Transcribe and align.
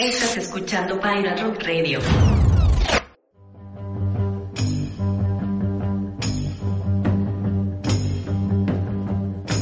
Estás 0.00 0.36
escuchando 0.36 1.00
Pirate 1.00 1.40
Rock 1.40 1.62
Radio. 1.62 2.00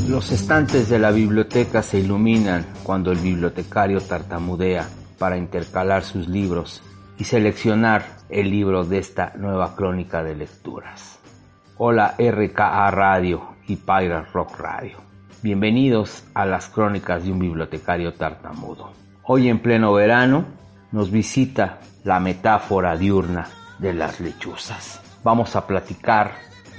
Los 0.08 0.32
estantes 0.32 0.88
de 0.88 0.98
la 0.98 1.10
biblioteca 1.10 1.82
se 1.82 1.98
iluminan 1.98 2.64
cuando 2.82 3.12
el 3.12 3.18
bibliotecario 3.18 4.00
tartamudea 4.00 4.88
para 5.18 5.36
intercalar 5.36 6.02
sus 6.02 6.26
libros 6.28 6.82
y 7.18 7.24
seleccionar 7.24 8.06
el 8.30 8.50
libro 8.50 8.84
de 8.84 8.98
esta 8.98 9.34
nueva 9.36 9.76
crónica 9.76 10.22
de 10.22 10.34
lecturas. 10.34 11.18
Hola 11.76 12.14
RKA 12.18 12.90
Radio 12.90 13.54
y 13.66 13.76
Pirate 13.76 14.30
Rock 14.32 14.58
Radio. 14.58 14.96
Bienvenidos 15.42 16.24
a 16.32 16.46
las 16.46 16.70
crónicas 16.70 17.22
de 17.22 17.32
un 17.32 17.38
bibliotecario 17.38 18.14
tartamudo. 18.14 19.01
Hoy 19.24 19.48
en 19.48 19.60
pleno 19.60 19.92
verano 19.92 20.46
nos 20.90 21.12
visita 21.12 21.78
la 22.02 22.18
metáfora 22.18 22.96
diurna 22.96 23.48
de 23.78 23.92
las 23.92 24.18
lechuzas. 24.18 25.00
Vamos 25.22 25.54
a 25.54 25.68
platicar 25.68 26.32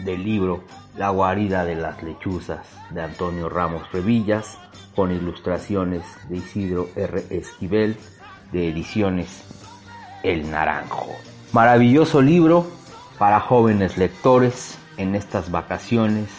del 0.03 0.25
libro 0.25 0.65
La 0.97 1.07
guarida 1.07 1.63
de 1.63 1.75
las 1.75 2.03
lechuzas 2.03 2.67
de 2.89 3.01
Antonio 3.01 3.47
Ramos 3.47 3.89
Revillas 3.93 4.57
con 4.93 5.13
ilustraciones 5.13 6.03
de 6.27 6.37
Isidro 6.37 6.89
R. 6.97 7.23
Esquivel 7.29 7.95
de 8.51 8.67
Ediciones 8.67 9.45
El 10.21 10.51
Naranjo. 10.51 11.15
Maravilloso 11.53 12.21
libro 12.21 12.67
para 13.17 13.39
jóvenes 13.39 13.97
lectores 13.97 14.77
en 14.97 15.15
estas 15.15 15.49
vacaciones 15.49 16.29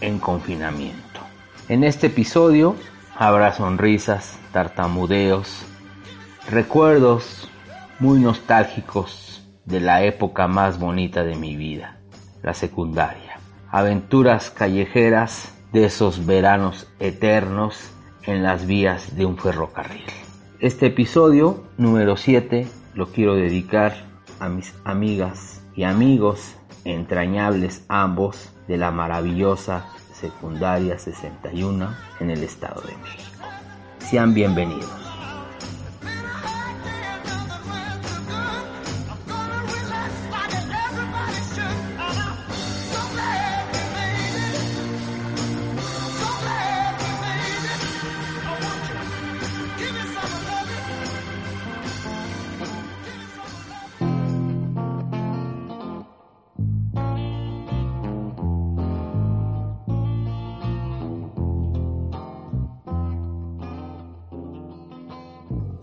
en 0.00 0.18
confinamiento. 0.18 1.20
En 1.68 1.84
este 1.84 2.08
episodio 2.08 2.74
habrá 3.18 3.52
sonrisas, 3.52 4.38
tartamudeos, 4.52 5.64
recuerdos 6.50 7.50
muy 7.98 8.18
nostálgicos 8.18 9.42
de 9.64 9.80
la 9.80 10.04
época 10.04 10.48
más 10.48 10.78
bonita 10.78 11.24
de 11.24 11.34
mi 11.34 11.56
vida, 11.56 11.98
la 12.42 12.52
secundaria. 12.52 13.38
Aventuras 13.70 14.50
callejeras 14.50 15.54
de 15.72 15.86
esos 15.86 16.26
veranos 16.26 16.86
eternos 17.00 17.90
en 18.24 18.42
las 18.42 18.66
vías 18.66 19.16
de 19.16 19.24
un 19.24 19.38
ferrocarril. 19.38 20.04
Este 20.60 20.86
episodio 20.86 21.64
número 21.78 22.16
7 22.16 22.66
lo 22.94 23.06
quiero 23.12 23.34
dedicar 23.34 23.94
a 24.40 24.48
mis 24.48 24.74
amigas 24.84 25.62
y 25.74 25.84
amigos 25.84 26.54
entrañables 26.84 27.84
ambos 27.88 28.52
de 28.68 28.76
la 28.76 28.90
maravillosa 28.90 29.86
secundaria 30.20 30.98
61 30.98 31.94
en 32.20 32.30
el 32.30 32.42
Estado 32.42 32.80
de 32.82 32.96
México. 32.96 33.46
Sean 33.98 34.32
bienvenidos. 34.34 35.05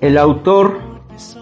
El 0.03 0.17
autor 0.17 0.79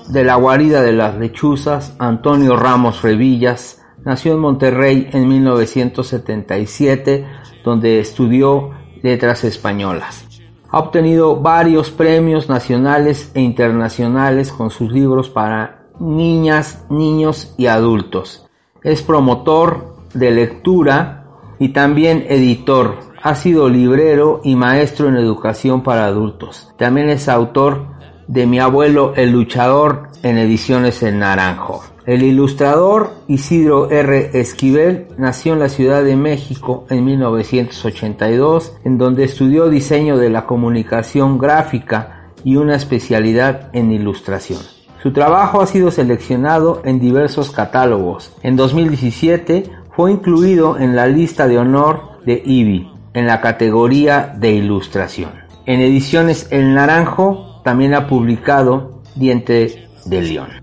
de 0.10 0.24
La 0.24 0.36
guarida 0.36 0.84
de 0.84 0.92
las 0.92 1.18
lechuzas, 1.18 1.96
Antonio 1.98 2.56
Ramos 2.56 3.02
Revillas, 3.02 3.82
nació 4.06 4.34
en 4.34 4.40
Monterrey 4.40 5.10
en 5.12 5.28
1977, 5.28 7.26
donde 7.66 8.00
estudió 8.00 8.70
letras 9.02 9.46
españolas. 9.46 10.28
Ha 10.70 10.78
obtenido 10.78 11.38
varios 11.38 11.90
premios 11.90 12.50
nacionales 12.50 13.32
e 13.34 13.42
internacionales 13.42 14.52
con 14.52 14.70
sus 14.70 14.92
libros 14.92 15.32
para 15.32 15.88
niñas, 16.00 16.86
niños 16.92 17.56
y 17.58 17.66
adultos. 17.66 18.48
Es 18.84 19.02
promotor 19.02 19.96
de 20.14 20.30
lectura 20.30 21.26
y 21.58 21.70
también 21.70 22.28
editor. 22.30 23.00
Ha 23.24 23.34
sido 23.34 23.70
librero 23.70 24.40
y 24.44 24.56
maestro 24.56 25.10
en 25.10 25.16
educación 25.16 25.82
para 25.82 26.06
adultos. 26.06 26.72
También 26.78 27.10
es 27.10 27.28
autor 27.28 27.91
de 28.31 28.47
mi 28.47 28.59
abuelo 28.59 29.14
el 29.18 29.31
luchador 29.31 30.08
en 30.24 30.38
ediciones 30.38 31.03
El 31.03 31.19
Naranjo. 31.19 31.84
El 32.06 32.24
ilustrador 32.24 33.12
Isidro 33.28 33.92
R. 33.92 34.31
Esquivel 34.40 35.08
nació 35.18 35.52
en 35.52 35.59
la 35.59 35.68
Ciudad 35.68 36.02
de 36.02 36.16
México 36.16 36.86
en 36.90 37.03
1982, 37.03 38.78
en 38.86 38.97
donde 38.97 39.25
estudió 39.25 39.70
diseño 39.70 40.18
de 40.18 40.30
la 40.30 40.46
comunicación 40.46 41.38
gráfica 41.40 42.30
y 42.46 42.56
una 42.56 42.78
especialidad 42.78 43.70
en 43.74 43.91
ilustración. 43.91 44.62
Su 45.03 45.12
trabajo 45.12 45.59
ha 45.59 45.68
sido 45.68 45.91
seleccionado 45.91 46.81
en 46.86 47.02
diversos 47.02 47.52
catálogos. 47.52 48.31
En 48.44 48.56
2017 48.56 49.70
fue 49.94 50.14
incluido 50.14 50.80
en 50.80 50.96
la 50.96 51.06
lista 51.06 51.50
de 51.50 51.58
honor 51.58 52.22
de 52.25 52.41
IBI 52.46 52.90
en 53.14 53.28
la 53.28 53.41
categoría 53.41 54.34
de 54.38 54.52
ilustración. 54.52 55.31
En 55.66 55.81
ediciones 55.81 56.47
El 56.50 56.74
Naranjo 56.74 57.51
también 57.64 57.94
ha 57.94 58.08
publicado 58.08 59.02
Diente 59.16 59.88
de 60.06 60.22
León. 60.22 60.61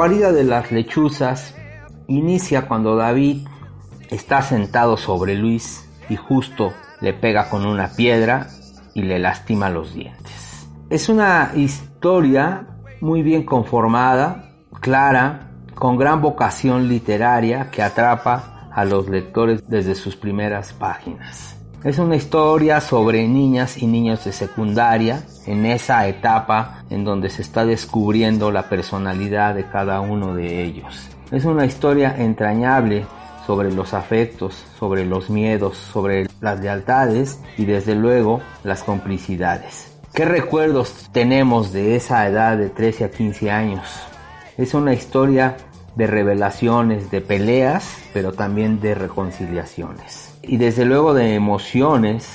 Guarida 0.00 0.32
de 0.32 0.44
las 0.44 0.72
lechuzas 0.72 1.54
inicia 2.08 2.66
cuando 2.66 2.96
David 2.96 3.46
está 4.08 4.40
sentado 4.40 4.96
sobre 4.96 5.34
Luis 5.34 5.90
y 6.08 6.16
justo 6.16 6.72
le 7.02 7.12
pega 7.12 7.50
con 7.50 7.66
una 7.66 7.88
piedra 7.88 8.46
y 8.94 9.02
le 9.02 9.18
lastima 9.18 9.68
los 9.68 9.92
dientes. 9.92 10.66
Es 10.88 11.10
una 11.10 11.52
historia 11.54 12.66
muy 13.02 13.20
bien 13.20 13.44
conformada, 13.44 14.54
clara, 14.80 15.50
con 15.74 15.98
gran 15.98 16.22
vocación 16.22 16.88
literaria 16.88 17.70
que 17.70 17.82
atrapa 17.82 18.70
a 18.72 18.86
los 18.86 19.06
lectores 19.06 19.68
desde 19.68 19.94
sus 19.94 20.16
primeras 20.16 20.72
páginas. 20.72 21.59
Es 21.82 21.98
una 21.98 22.14
historia 22.14 22.78
sobre 22.82 23.26
niñas 23.26 23.78
y 23.78 23.86
niños 23.86 24.22
de 24.26 24.32
secundaria 24.32 25.22
en 25.46 25.64
esa 25.64 26.06
etapa 26.08 26.84
en 26.90 27.04
donde 27.04 27.30
se 27.30 27.40
está 27.40 27.64
descubriendo 27.64 28.50
la 28.50 28.68
personalidad 28.68 29.54
de 29.54 29.64
cada 29.64 30.02
uno 30.02 30.34
de 30.34 30.62
ellos. 30.62 31.08
Es 31.30 31.46
una 31.46 31.64
historia 31.64 32.14
entrañable 32.18 33.06
sobre 33.46 33.72
los 33.72 33.94
afectos, 33.94 34.62
sobre 34.78 35.06
los 35.06 35.30
miedos, 35.30 35.78
sobre 35.78 36.26
las 36.42 36.60
lealtades 36.60 37.40
y 37.56 37.64
desde 37.64 37.94
luego 37.94 38.42
las 38.62 38.82
complicidades. 38.82 39.90
¿Qué 40.12 40.26
recuerdos 40.26 41.08
tenemos 41.12 41.72
de 41.72 41.96
esa 41.96 42.28
edad 42.28 42.58
de 42.58 42.68
13 42.68 43.04
a 43.04 43.10
15 43.10 43.50
años? 43.50 43.86
Es 44.58 44.74
una 44.74 44.92
historia 44.92 45.56
de 45.96 46.06
revelaciones, 46.06 47.10
de 47.10 47.22
peleas, 47.22 47.96
pero 48.12 48.32
también 48.32 48.80
de 48.80 48.94
reconciliaciones 48.94 50.29
y 50.50 50.56
desde 50.56 50.84
luego 50.84 51.14
de 51.14 51.36
emociones, 51.36 52.28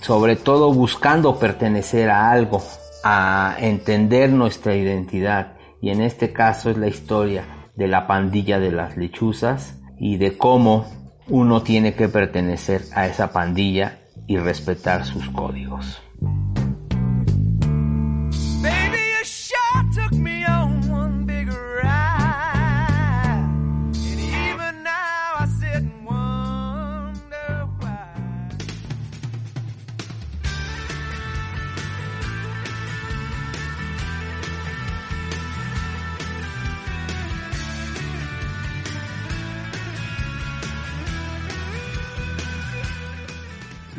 sobre 0.00 0.36
todo 0.36 0.72
buscando 0.72 1.36
pertenecer 1.40 2.10
a 2.10 2.30
algo, 2.30 2.62
a 3.02 3.56
entender 3.58 4.30
nuestra 4.30 4.76
identidad 4.76 5.54
y 5.82 5.90
en 5.90 6.00
este 6.00 6.32
caso 6.32 6.70
es 6.70 6.78
la 6.78 6.86
historia 6.86 7.68
de 7.74 7.88
la 7.88 8.06
pandilla 8.06 8.60
de 8.60 8.70
las 8.70 8.96
lechuzas 8.96 9.80
y 9.98 10.16
de 10.16 10.38
cómo 10.38 10.86
uno 11.26 11.62
tiene 11.64 11.94
que 11.94 12.08
pertenecer 12.08 12.82
a 12.94 13.08
esa 13.08 13.32
pandilla 13.32 13.98
y 14.28 14.36
respetar 14.36 15.04
sus 15.04 15.28
códigos. 15.30 16.00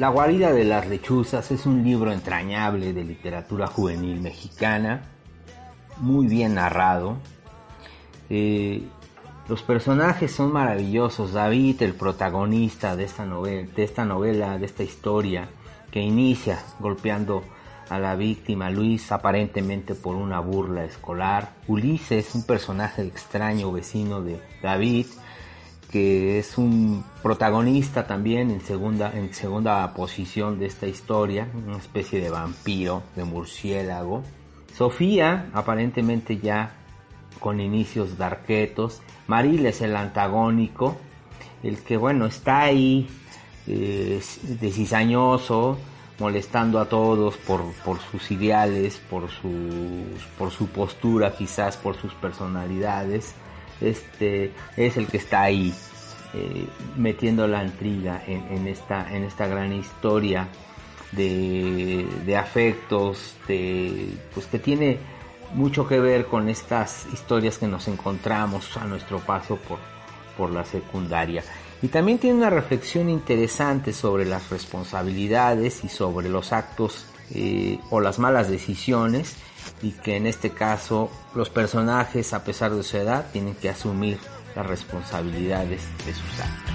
La 0.08 0.14
guarida 0.14 0.54
de 0.54 0.64
las 0.64 0.88
lechuzas 0.88 1.52
es 1.52 1.66
un 1.66 1.84
libro 1.84 2.14
entrañable 2.14 2.94
de 2.94 3.04
literatura 3.04 3.68
juvenil 3.68 4.22
mexicana, 4.22 5.02
muy 5.98 6.28
bien 6.28 6.56
narrado. 6.56 7.18
Eh, 8.30 8.84
los 9.50 9.64
personajes 9.64 10.32
son 10.32 10.54
maravillosos. 10.54 11.34
David, 11.34 11.82
el 11.82 11.94
protagonista 11.94 12.96
de 12.96 13.04
esta, 13.04 13.26
novela, 13.26 13.68
de 13.76 13.84
esta 13.84 14.06
novela, 14.06 14.58
de 14.58 14.66
esta 14.66 14.84
historia, 14.84 15.50
que 15.92 16.00
inicia 16.00 16.58
golpeando 16.80 17.44
a 17.90 18.00
la 18.00 18.16
víctima, 18.16 18.70
Luis, 18.70 19.12
aparentemente 19.12 19.94
por 19.94 20.16
una 20.16 20.40
burla 20.40 20.86
escolar. 20.86 21.52
Ulises, 21.68 22.34
un 22.34 22.46
personaje 22.46 23.02
extraño 23.02 23.74
vecino 23.74 24.22
de 24.22 24.40
David, 24.64 25.08
que 25.90 26.40
es 26.40 26.58
un 26.58 27.04
protagonista 27.24 28.06
también 28.06 28.52
en 28.52 28.62
segunda, 28.62 29.12
en 29.14 29.34
segunda 29.34 29.94
posición 29.94 30.60
de 30.60 30.66
esta 30.66 30.86
historia, 30.86 31.48
una 31.54 31.78
especie 31.78 32.20
de 32.20 32.30
vampiro, 32.30 33.04
de 33.16 33.24
murciélago. 33.24 34.24
Sofía, 34.76 35.50
aparentemente 35.54 36.38
ya 36.38 36.76
con 37.40 37.62
inicios 37.62 38.18
darquetos. 38.18 39.02
Maril 39.28 39.66
es 39.66 39.82
el 39.82 39.96
antagónico, 39.96 40.98
el 41.64 41.82
que 41.82 41.96
bueno, 41.96 42.26
está 42.26 42.64
ahí 42.64 43.08
eh, 43.66 44.22
molestando 46.20 46.80
a 46.80 46.90
todos 46.90 47.38
por, 47.38 47.62
por 47.86 48.00
sus 48.00 48.32
ideales, 48.32 49.00
por, 49.10 49.30
por 50.38 50.52
su 50.52 50.68
postura, 50.68 51.34
quizás 51.34 51.78
por 51.78 51.96
sus 51.96 52.14
personalidades 52.16 53.36
este 53.82 54.52
es 54.76 54.98
el 54.98 55.08
que 55.08 55.18
está 55.18 55.44
ahí 55.44 55.74
eh, 56.34 56.68
metiendo 56.98 57.48
la 57.48 57.64
intriga 57.64 58.22
en, 58.28 58.68
esta, 58.68 59.14
en 59.16 59.24
esta 59.24 59.48
gran 59.48 59.74
historia 59.74 60.48
de, 61.12 62.36
afectos, 62.38 63.36
de, 63.48 64.18
pues 64.34 64.46
que 64.48 64.60
tiene 64.60 65.00
mucho 65.54 65.88
que 65.88 66.00
ver 66.00 66.26
con 66.26 66.50
estas 66.50 67.08
historias 67.14 67.58
que 67.58 67.68
nos 67.68 67.88
encontramos 67.88 68.76
a 68.76 68.86
nuestro 68.86 69.20
paso 69.20 69.56
por, 69.56 69.80
por 70.38 70.52
la 70.52 70.66
secundaria. 70.66 71.44
Y 71.82 71.88
también 71.88 72.18
tiene 72.18 72.38
una 72.38 72.50
reflexión 72.50 73.10
interesante 73.10 73.94
sobre 73.94 74.26
las 74.26 74.50
responsabilidades 74.50 75.84
y 75.84 75.90
sobre 75.90 76.28
los 76.28 76.52
actos 76.52 77.06
eh, 77.34 77.80
o 77.90 78.00
las 78.00 78.20
malas 78.20 78.50
decisiones 78.50 79.36
y 79.82 79.92
que 79.92 80.16
en 80.16 80.28
este 80.28 80.52
caso 80.52 81.10
los 81.36 81.50
personajes 81.50 82.34
a 82.34 82.44
pesar 82.44 82.72
de 82.72 82.84
su 82.84 82.98
edad 82.98 83.26
tienen 83.32 83.56
que 83.56 83.70
asumir 83.70 84.18
las 84.56 84.66
responsabilidades 84.66 85.82
de 86.06 86.14
sus 86.14 86.40
actos. 86.40 86.74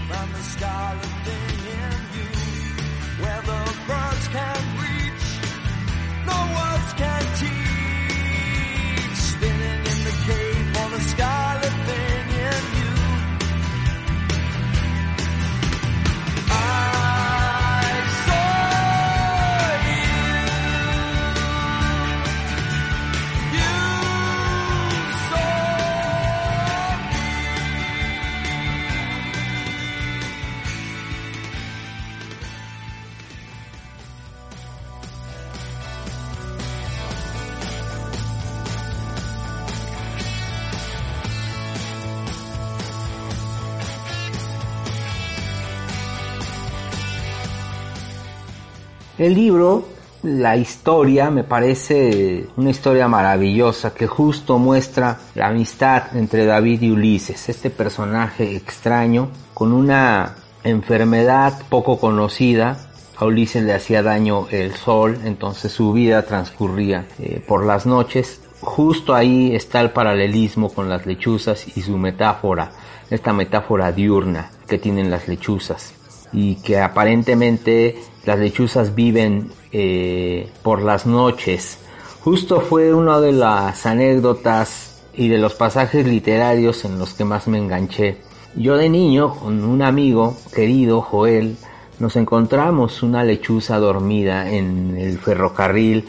El 49.22 49.36
libro, 49.36 49.84
la 50.24 50.56
historia, 50.56 51.30
me 51.30 51.44
parece 51.44 52.48
una 52.56 52.70
historia 52.70 53.06
maravillosa 53.06 53.94
que 53.94 54.08
justo 54.08 54.58
muestra 54.58 55.20
la 55.36 55.46
amistad 55.46 56.16
entre 56.16 56.44
David 56.44 56.82
y 56.82 56.90
Ulises, 56.90 57.48
este 57.48 57.70
personaje 57.70 58.56
extraño 58.56 59.28
con 59.54 59.72
una 59.72 60.34
enfermedad 60.64 61.62
poco 61.68 62.00
conocida. 62.00 62.88
A 63.16 63.24
Ulises 63.26 63.62
le 63.62 63.74
hacía 63.74 64.02
daño 64.02 64.48
el 64.50 64.74
sol, 64.74 65.16
entonces 65.22 65.70
su 65.70 65.92
vida 65.92 66.22
transcurría 66.22 67.06
eh, 67.20 67.40
por 67.46 67.64
las 67.64 67.86
noches. 67.86 68.40
Justo 68.60 69.14
ahí 69.14 69.54
está 69.54 69.82
el 69.82 69.92
paralelismo 69.92 70.68
con 70.68 70.88
las 70.88 71.06
lechuzas 71.06 71.64
y 71.76 71.82
su 71.82 71.96
metáfora, 71.96 72.72
esta 73.08 73.32
metáfora 73.32 73.92
diurna 73.92 74.50
que 74.66 74.78
tienen 74.78 75.12
las 75.12 75.28
lechuzas 75.28 75.94
y 76.32 76.56
que 76.56 76.80
aparentemente 76.80 78.00
las 78.24 78.38
lechuzas 78.38 78.94
viven 78.94 79.50
eh, 79.72 80.48
por 80.62 80.82
las 80.82 81.06
noches. 81.06 81.78
Justo 82.20 82.60
fue 82.60 82.94
una 82.94 83.20
de 83.20 83.32
las 83.32 83.84
anécdotas 83.84 85.02
y 85.14 85.28
de 85.28 85.38
los 85.38 85.54
pasajes 85.54 86.06
literarios 86.06 86.84
en 86.84 86.98
los 86.98 87.14
que 87.14 87.24
más 87.24 87.48
me 87.48 87.58
enganché. 87.58 88.18
Yo 88.54 88.76
de 88.76 88.88
niño, 88.88 89.34
con 89.34 89.64
un 89.64 89.82
amigo 89.82 90.36
querido, 90.54 91.00
Joel, 91.00 91.56
nos 91.98 92.16
encontramos 92.16 93.02
una 93.02 93.24
lechuza 93.24 93.78
dormida 93.78 94.50
en 94.50 94.96
el 94.96 95.18
ferrocarril 95.18 96.06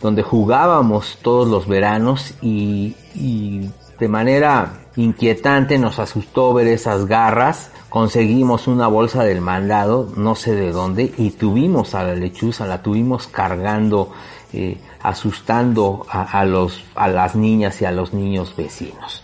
donde 0.00 0.22
jugábamos 0.22 1.18
todos 1.22 1.48
los 1.48 1.66
veranos 1.66 2.34
y, 2.42 2.94
y 3.14 3.70
de 3.98 4.08
manera 4.08 4.86
inquietante 4.96 5.78
nos 5.78 5.98
asustó 5.98 6.54
ver 6.54 6.68
esas 6.68 7.06
garras 7.06 7.70
conseguimos 7.94 8.66
una 8.66 8.88
bolsa 8.88 9.22
del 9.22 9.40
mandado, 9.40 10.12
no 10.16 10.34
sé 10.34 10.52
de 10.52 10.72
dónde, 10.72 11.14
y 11.16 11.30
tuvimos 11.30 11.94
a 11.94 12.02
la 12.02 12.16
lechuza, 12.16 12.66
la 12.66 12.82
tuvimos 12.82 13.28
cargando, 13.28 14.10
eh, 14.52 14.78
asustando 15.00 16.04
a, 16.10 16.44
los, 16.44 16.82
a 16.96 17.06
las 17.06 17.36
niñas 17.36 17.80
y 17.82 17.84
a 17.84 17.92
los 17.92 18.12
niños 18.12 18.52
vecinos. 18.56 19.22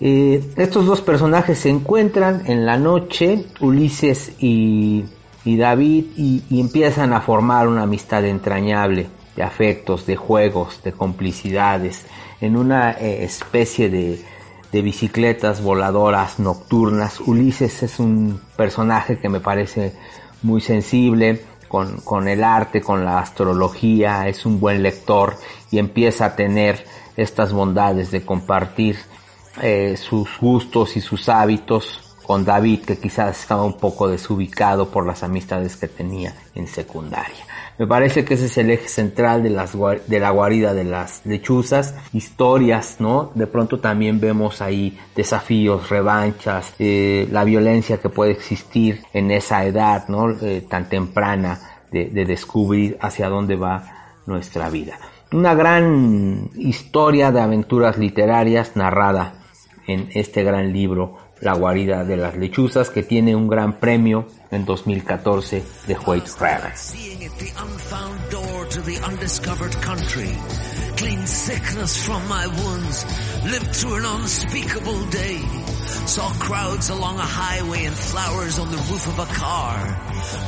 Eh, 0.00 0.42
estos 0.56 0.86
dos 0.86 1.02
personajes 1.02 1.58
se 1.58 1.68
encuentran 1.68 2.44
en 2.46 2.64
la 2.64 2.78
noche, 2.78 3.44
Ulises 3.60 4.32
y, 4.38 5.04
David, 5.44 6.06
y, 6.16 6.60
empiezan 6.60 7.12
a 7.12 7.20
formar 7.20 7.68
una 7.68 7.82
amistad 7.82 8.24
entrañable 8.24 9.08
de 9.36 9.42
afectos, 9.42 10.06
de 10.06 10.16
juegos, 10.16 10.82
de 10.82 10.92
complicidades, 10.92 12.06
en 12.42 12.56
una 12.56 12.90
eh, 12.90 13.24
especie 13.24 13.88
de, 13.88 14.22
de 14.72 14.82
bicicletas 14.82 15.62
voladoras 15.62 16.40
nocturnas. 16.40 17.20
Ulises 17.20 17.82
es 17.84 18.00
un 18.00 18.40
personaje 18.56 19.18
que 19.18 19.28
me 19.28 19.40
parece 19.40 19.94
muy 20.42 20.60
sensible 20.60 21.40
con, 21.68 22.00
con, 22.00 22.26
el 22.26 22.42
arte, 22.42 22.80
con 22.80 23.04
la 23.04 23.20
astrología, 23.20 24.28
es 24.28 24.44
un 24.44 24.58
buen 24.58 24.82
lector 24.82 25.36
y 25.70 25.78
empieza 25.78 26.26
a 26.26 26.36
tener 26.36 26.84
estas 27.16 27.52
bondades 27.52 28.10
de 28.10 28.24
compartir 28.24 28.98
eh, 29.62 29.96
sus 29.96 30.28
gustos 30.40 30.96
y 30.96 31.00
sus 31.00 31.28
hábitos 31.28 32.11
con 32.26 32.44
David, 32.44 32.80
que 32.84 32.98
quizás 32.98 33.40
estaba 33.40 33.64
un 33.64 33.78
poco 33.78 34.08
desubicado 34.08 34.88
por 34.88 35.06
las 35.06 35.22
amistades 35.22 35.76
que 35.76 35.88
tenía 35.88 36.34
en 36.54 36.66
secundaria. 36.66 37.44
Me 37.78 37.86
parece 37.86 38.24
que 38.24 38.34
ese 38.34 38.46
es 38.46 38.58
el 38.58 38.70
eje 38.70 38.88
central 38.88 39.42
de, 39.42 39.50
las, 39.50 39.74
la 39.74 40.30
guarida 40.30 40.74
de 40.74 40.84
las 40.84 41.24
lechuzas, 41.24 41.94
historias, 42.12 42.96
¿no? 42.98 43.32
De 43.34 43.46
pronto 43.46 43.80
también 43.80 44.20
vemos 44.20 44.60
ahí 44.60 44.98
desafíos, 45.16 45.88
revanchas, 45.88 46.74
eh, 46.78 47.26
la 47.32 47.44
violencia 47.44 47.96
que 47.96 48.08
puede 48.08 48.32
existir 48.32 49.02
en 49.12 49.30
esa 49.30 49.64
edad, 49.64 50.06
¿no? 50.08 50.30
Eh, 50.30 50.66
tan 50.68 50.88
temprana 50.88 51.58
de, 51.90 52.10
de 52.10 52.24
descubrir 52.24 52.98
hacia 53.00 53.28
dónde 53.28 53.56
va 53.56 54.18
nuestra 54.26 54.70
vida. 54.70 54.98
una 55.32 55.54
gran 55.54 56.50
historia 56.56 57.32
de 57.32 57.40
aventuras 57.40 57.96
literarias 57.96 58.76
narrada 58.76 59.34
en 59.86 60.10
este 60.14 60.44
gran 60.44 60.72
libro 60.72 61.16
La 61.42 61.54
guarida 61.54 62.04
de 62.04 62.16
las 62.16 62.36
lechuzas 62.36 62.88
que 62.90 63.02
tiene 63.02 63.34
un 63.34 63.48
gran 63.48 63.78
premio 63.80 64.26
en 64.50 64.64
2014 64.64 65.62
de 65.88 65.94
White 65.94 66.30
Raven. 66.38 66.72
Clean 70.96 71.26
sickness 71.26 72.04
from 72.06 72.22
my 72.28 72.46
wounds, 72.46 73.04
lived 73.50 73.74
through 73.74 73.96
an 73.96 74.04
unspeakable 74.04 75.04
day. 75.10 75.42
Saw 76.06 76.30
crowds 76.34 76.90
along 76.90 77.18
a 77.18 77.26
highway 77.26 77.86
and 77.86 77.96
flowers 77.96 78.60
on 78.60 78.70
the 78.70 78.76
roof 78.76 79.08
of 79.08 79.18
a 79.18 79.26
car. 79.34 80.00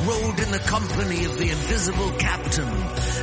Rode 0.07 0.39
in 0.39 0.51
the 0.51 0.59
company 0.59 1.25
of 1.25 1.37
the 1.37 1.49
invisible 1.49 2.11
captain. 2.11 2.71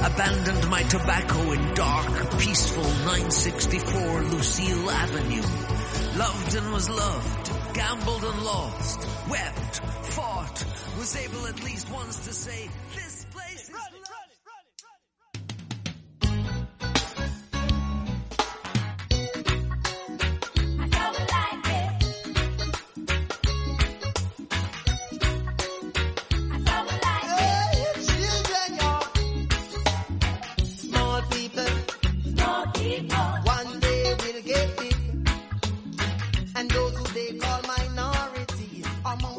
Abandoned 0.04 0.68
my 0.68 0.82
tobacco 0.82 1.52
in 1.52 1.74
dark, 1.74 2.38
peaceful 2.38 2.82
964 2.82 4.22
Lucille 4.24 4.90
Avenue. 4.90 5.42
Loved 6.18 6.54
and 6.54 6.72
was 6.72 6.90
loved, 6.90 7.41
gambled 7.74 8.24
and 8.24 8.44
lost, 8.44 9.06
wept, 9.30 9.80
fought, 10.12 10.64
was 10.98 11.16
able 11.16 11.46
at 11.46 11.62
least 11.64 11.90
once 11.90 12.16
to 12.26 12.32
say, 12.32 12.68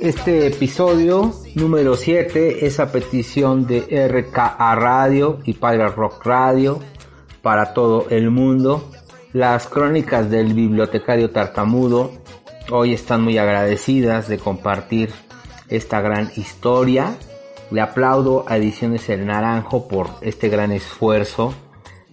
Este 0.04 0.48
episodio 0.48 1.32
número 1.56 1.96
7 1.96 2.66
es 2.66 2.82
a 2.82 2.92
petición 2.92 3.66
de 3.66 4.06
RKA 4.10 4.76
Radio 4.76 5.40
y 5.46 5.54
Padre 5.54 5.88
Rock 5.88 6.26
Radio 6.26 6.82
para 7.42 7.74
todo 7.74 8.08
el 8.10 8.30
mundo. 8.30 8.92
Las 9.32 9.68
crónicas 9.68 10.30
del 10.30 10.54
bibliotecario 10.54 11.30
tartamudo 11.30 12.12
hoy 12.70 12.94
están 12.94 13.24
muy 13.24 13.38
agradecidas 13.38 14.28
de 14.28 14.40
compartir 14.40 15.10
esta 15.70 16.02
gran 16.02 16.34
historia. 16.36 17.16
Le 17.72 17.80
aplaudo 17.80 18.44
a 18.50 18.58
Ediciones 18.58 19.08
El 19.08 19.26
Naranjo 19.26 19.88
por 19.88 20.10
este 20.20 20.50
gran 20.50 20.74
esfuerzo 20.74 21.54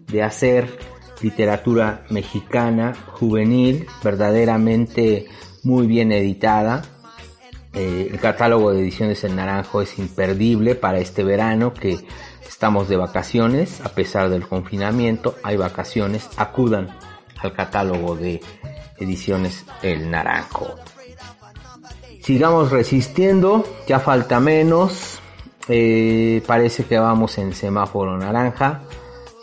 de 0.06 0.22
hacer 0.22 0.78
literatura 1.22 2.04
mexicana 2.08 2.94
juvenil 3.14 3.88
verdaderamente 4.04 5.26
muy 5.64 5.88
bien 5.88 6.12
editada 6.12 6.82
eh, 7.72 8.08
el 8.10 8.18
catálogo 8.18 8.72
de 8.72 8.80
ediciones 8.80 9.22
en 9.24 9.36
naranjo 9.36 9.80
es 9.80 9.98
imperdible 9.98 10.74
para 10.74 10.98
este 10.98 11.22
verano 11.22 11.72
que 11.72 12.00
estamos 12.48 12.88
de 12.88 12.96
vacaciones, 12.96 13.80
a 13.80 13.90
pesar 13.90 14.28
del 14.28 14.46
confinamiento, 14.46 15.36
hay 15.42 15.56
vacaciones, 15.56 16.28
acudan 16.36 16.90
al 17.38 17.52
catálogo 17.52 18.16
de 18.16 18.40
ediciones 18.98 19.64
El 19.82 20.10
Naranjo. 20.10 20.74
Sigamos 22.22 22.70
resistiendo, 22.70 23.64
ya 23.86 23.98
falta 23.98 24.40
menos, 24.40 25.20
eh, 25.68 26.42
parece 26.46 26.84
que 26.84 26.98
vamos 26.98 27.38
en 27.38 27.54
semáforo 27.54 28.18
naranja, 28.18 28.82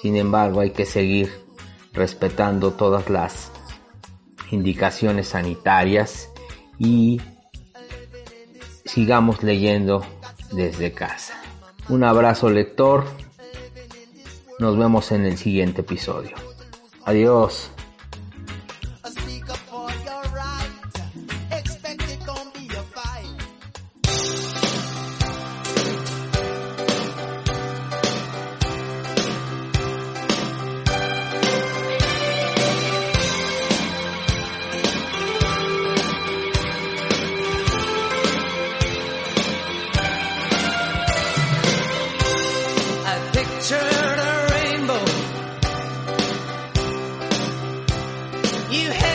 sin 0.02 0.16
embargo 0.16 0.60
hay 0.60 0.72
que 0.72 0.86
seguir 0.86 1.32
respetando 1.94 2.74
todas 2.74 3.10
las 3.10 3.52
indicaciones 4.52 5.30
sanitarias 5.30 6.30
y 6.78 7.20
sigamos 8.88 9.44
leyendo 9.44 10.06
desde 10.52 10.92
casa. 10.94 11.34
Un 11.90 12.04
abrazo 12.04 12.50
lector. 12.50 13.06
Nos 14.60 14.78
vemos 14.78 15.12
en 15.12 15.26
el 15.26 15.38
siguiente 15.38 15.82
episodio. 15.82 16.36
Adiós. 17.06 17.70
You 48.70 49.07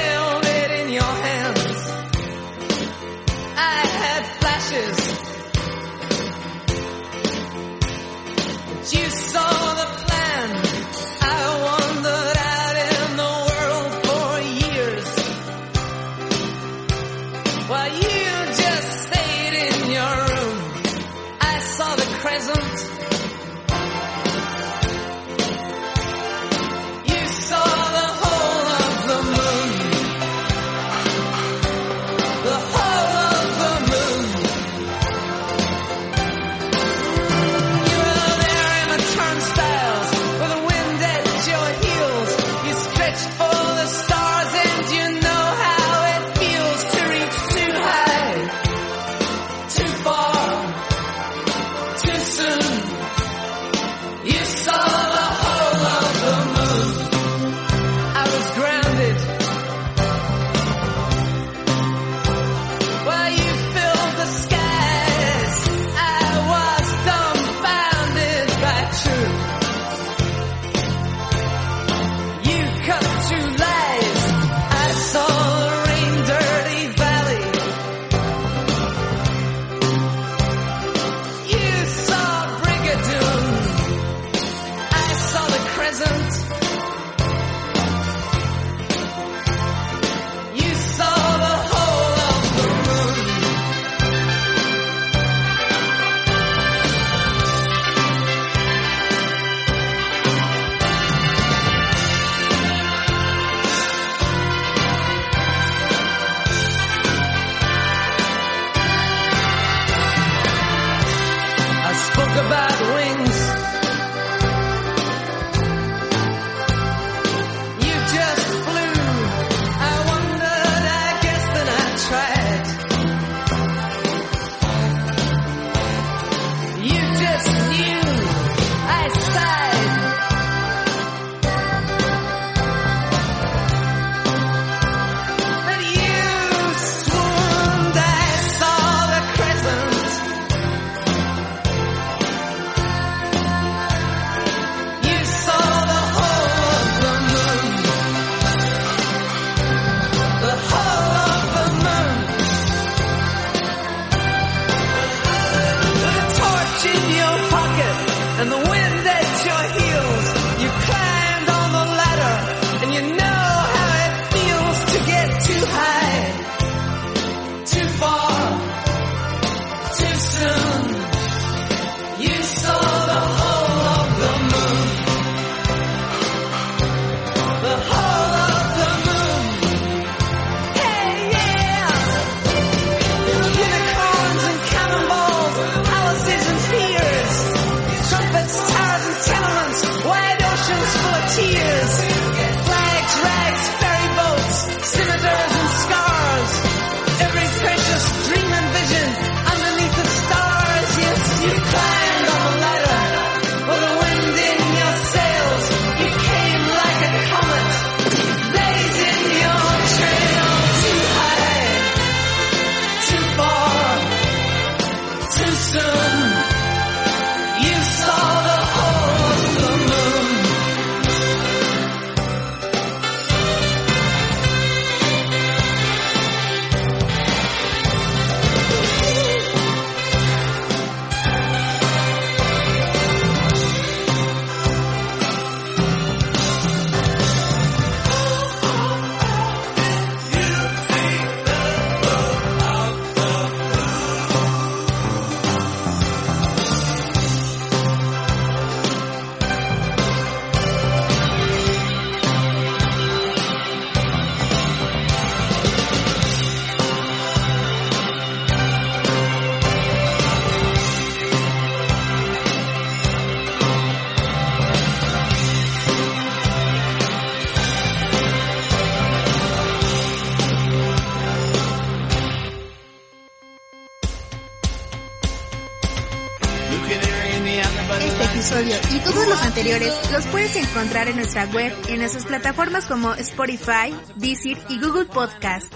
episodio 278.32 278.76
y 278.90 278.98
todos 279.00 279.28
los 279.28 279.42
anteriores 279.42 279.94
los 280.10 280.26
puedes 280.26 280.56
encontrar 280.56 281.08
en 281.08 281.16
nuestra 281.16 281.44
web 281.46 281.72
en 281.88 281.98
nuestras 281.98 282.24
plataformas 282.24 282.86
como 282.86 283.14
Spotify, 283.14 283.94
Deezer 284.16 284.58
y 284.68 284.80
Google 284.80 285.06
Podcast. 285.06 285.72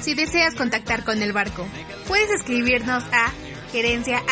Si 0.00 0.14
deseas 0.14 0.54
contactar 0.54 1.04
con 1.04 1.22
el 1.22 1.32
barco, 1.32 1.66
puedes 2.06 2.30
escribirnos 2.30 3.02
a 3.12 3.32
gerencia. 3.72 4.22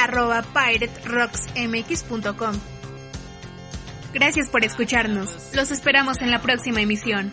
Gracias 4.12 4.48
por 4.48 4.64
escucharnos. 4.64 5.50
Los 5.54 5.70
esperamos 5.70 6.22
en 6.22 6.30
la 6.30 6.40
próxima 6.40 6.80
emisión. 6.80 7.32